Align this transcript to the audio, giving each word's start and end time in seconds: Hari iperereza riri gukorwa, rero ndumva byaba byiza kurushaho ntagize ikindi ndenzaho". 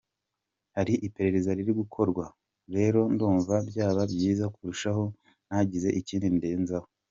Hari 0.75 0.93
iperereza 1.07 1.51
riri 1.57 1.73
gukorwa, 1.81 2.25
rero 2.75 3.01
ndumva 3.13 3.53
byaba 3.69 4.01
byiza 4.13 4.45
kurushaho 4.53 5.03
ntagize 5.47 5.89
ikindi 5.99 6.27
ndenzaho". 6.37 6.87